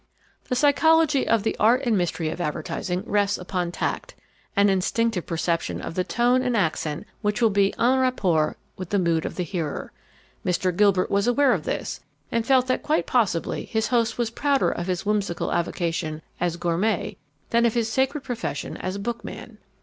[0.45, 4.15] The psychology of the art and mystery of Advertising rests upon tact,
[4.55, 8.97] an instinctive perception of the tone and accent which will be en rapport with the
[8.97, 9.91] mood of the hearer.
[10.43, 10.75] Mr.
[10.75, 11.99] Gilbert was aware of this,
[12.31, 17.15] and felt that quite possibly his host was prouder of his whimsical avocation as gourmet
[17.51, 19.59] than of his sacred profession as a bookman.